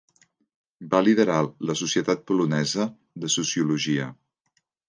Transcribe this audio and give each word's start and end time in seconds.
Va 0.93 1.01
liderar 1.07 1.35
la 1.71 1.77
Societat 1.83 2.25
Polonesa 2.31 2.89
de 3.25 3.33
Sociologia. 3.37 4.09